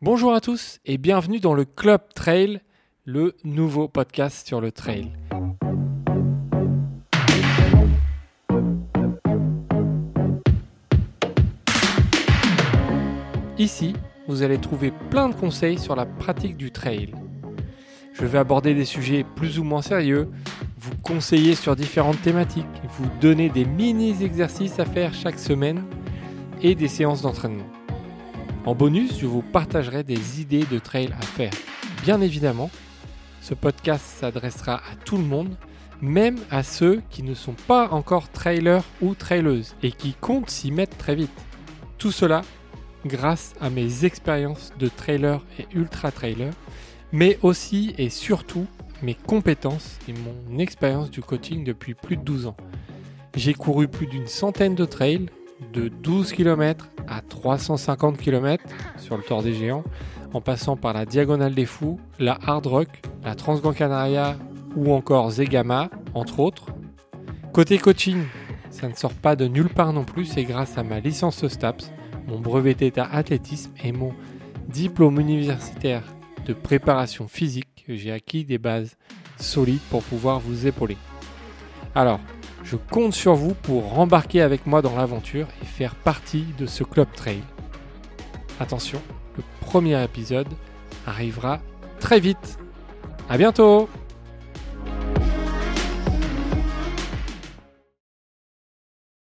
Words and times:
Bonjour 0.00 0.32
à 0.32 0.40
tous 0.40 0.78
et 0.84 0.96
bienvenue 0.96 1.40
dans 1.40 1.54
le 1.54 1.64
Club 1.64 2.00
Trail, 2.14 2.60
le 3.04 3.34
nouveau 3.42 3.88
podcast 3.88 4.46
sur 4.46 4.60
le 4.60 4.70
trail. 4.70 5.10
Ici, 13.58 13.94
vous 14.28 14.44
allez 14.44 14.58
trouver 14.58 14.92
plein 15.10 15.30
de 15.30 15.34
conseils 15.34 15.80
sur 15.80 15.96
la 15.96 16.06
pratique 16.06 16.56
du 16.56 16.70
trail. 16.70 17.12
Je 18.12 18.24
vais 18.24 18.38
aborder 18.38 18.74
des 18.74 18.84
sujets 18.84 19.24
plus 19.24 19.58
ou 19.58 19.64
moins 19.64 19.82
sérieux, 19.82 20.28
vous 20.78 20.94
conseiller 21.02 21.56
sur 21.56 21.74
différentes 21.74 22.22
thématiques, 22.22 22.66
vous 22.90 23.10
donner 23.20 23.48
des 23.48 23.64
mini-exercices 23.64 24.78
à 24.78 24.84
faire 24.84 25.12
chaque 25.12 25.40
semaine 25.40 25.82
et 26.62 26.76
des 26.76 26.86
séances 26.86 27.22
d'entraînement. 27.22 27.66
En 28.68 28.74
bonus, 28.74 29.18
je 29.18 29.24
vous 29.24 29.40
partagerai 29.40 30.04
des 30.04 30.42
idées 30.42 30.66
de 30.70 30.78
trail 30.78 31.08
à 31.18 31.22
faire. 31.22 31.52
Bien 32.02 32.20
évidemment, 32.20 32.70
ce 33.40 33.54
podcast 33.54 34.04
s'adressera 34.04 34.74
à 34.74 34.94
tout 35.06 35.16
le 35.16 35.24
monde, 35.24 35.56
même 36.02 36.36
à 36.50 36.62
ceux 36.62 37.00
qui 37.08 37.22
ne 37.22 37.32
sont 37.32 37.54
pas 37.66 37.88
encore 37.88 38.30
trailers 38.30 38.84
ou 39.00 39.14
traileuses 39.14 39.74
et 39.82 39.90
qui 39.90 40.12
comptent 40.12 40.50
s'y 40.50 40.70
mettre 40.70 40.98
très 40.98 41.14
vite. 41.14 41.32
Tout 41.96 42.12
cela 42.12 42.42
grâce 43.06 43.54
à 43.58 43.70
mes 43.70 44.04
expériences 44.04 44.74
de 44.78 44.88
trailer 44.88 45.42
et 45.58 45.66
ultra 45.74 46.12
trailer, 46.12 46.52
mais 47.10 47.38
aussi 47.40 47.94
et 47.96 48.10
surtout 48.10 48.66
mes 49.00 49.14
compétences 49.14 49.98
et 50.08 50.12
mon 50.12 50.58
expérience 50.58 51.10
du 51.10 51.22
coaching 51.22 51.64
depuis 51.64 51.94
plus 51.94 52.18
de 52.18 52.22
12 52.22 52.48
ans. 52.48 52.56
J'ai 53.34 53.54
couru 53.54 53.88
plus 53.88 54.08
d'une 54.08 54.26
centaine 54.26 54.74
de 54.74 54.84
trails, 54.84 55.30
de 55.72 55.88
12 55.88 56.32
km 56.32 56.88
à 57.06 57.20
350 57.20 58.18
km 58.18 58.64
sur 58.96 59.16
le 59.16 59.22
Tour 59.22 59.42
des 59.42 59.54
Géants, 59.54 59.84
en 60.32 60.40
passant 60.40 60.76
par 60.76 60.92
la 60.92 61.06
Diagonale 61.06 61.54
des 61.54 61.66
Fous, 61.66 61.98
la 62.18 62.38
Hard 62.46 62.66
Rock, 62.66 62.88
la 63.24 63.34
Transgran 63.34 63.72
Canaria 63.72 64.36
ou 64.76 64.92
encore 64.92 65.30
Zegama, 65.30 65.90
entre 66.14 66.40
autres. 66.40 66.66
Côté 67.52 67.78
coaching, 67.78 68.24
ça 68.70 68.88
ne 68.88 68.94
sort 68.94 69.14
pas 69.14 69.36
de 69.36 69.46
nulle 69.46 69.70
part 69.70 69.92
non 69.92 70.04
plus, 70.04 70.26
c'est 70.26 70.44
grâce 70.44 70.78
à 70.78 70.82
ma 70.82 71.00
licence 71.00 71.46
STAPS, 71.46 71.90
mon 72.26 72.38
brevet 72.38 72.74
d'état 72.74 73.08
athlétisme 73.10 73.72
et 73.82 73.92
mon 73.92 74.12
diplôme 74.68 75.18
universitaire 75.18 76.02
de 76.44 76.52
préparation 76.52 77.26
physique 77.26 77.84
que 77.86 77.96
j'ai 77.96 78.12
acquis 78.12 78.44
des 78.44 78.58
bases 78.58 78.96
solides 79.38 79.80
pour 79.90 80.02
pouvoir 80.02 80.40
vous 80.40 80.66
épauler. 80.66 80.96
Alors, 81.94 82.20
je 82.62 82.76
compte 82.76 83.14
sur 83.14 83.34
vous 83.34 83.54
pour 83.54 83.90
rembarquer 83.92 84.42
avec 84.42 84.66
moi 84.66 84.82
dans 84.82 84.96
l'aventure 84.96 85.46
et 85.62 85.66
faire 85.66 85.94
partie 85.94 86.44
de 86.58 86.66
ce 86.66 86.84
club 86.84 87.08
trail. 87.14 87.42
Attention, 88.60 89.00
le 89.36 89.42
premier 89.60 90.02
épisode 90.02 90.48
arrivera 91.06 91.60
très 92.00 92.20
vite. 92.20 92.58
À 93.28 93.38
bientôt 93.38 93.88